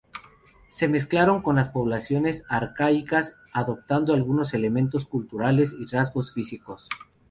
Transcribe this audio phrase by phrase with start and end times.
[0.69, 6.89] Se mezclaron con las poblaciones arcaicas adoptando algunos elementos culturales y rasgos físicos.